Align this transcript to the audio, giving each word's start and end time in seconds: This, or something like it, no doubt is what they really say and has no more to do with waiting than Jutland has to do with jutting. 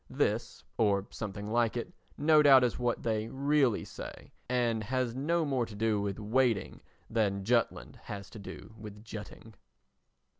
This, 0.09 0.63
or 0.79 1.05
something 1.11 1.51
like 1.51 1.77
it, 1.77 1.93
no 2.17 2.41
doubt 2.41 2.63
is 2.63 2.79
what 2.79 3.03
they 3.03 3.27
really 3.27 3.85
say 3.85 4.31
and 4.49 4.83
has 4.85 5.13
no 5.13 5.45
more 5.45 5.67
to 5.67 5.75
do 5.75 6.01
with 6.01 6.17
waiting 6.17 6.81
than 7.07 7.43
Jutland 7.45 7.97
has 8.05 8.27
to 8.31 8.39
do 8.39 8.73
with 8.79 9.03
jutting. 9.03 9.53